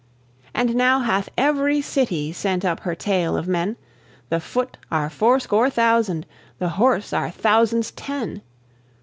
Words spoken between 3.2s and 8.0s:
of men; The foot are fourscore thousand, The horse are thousands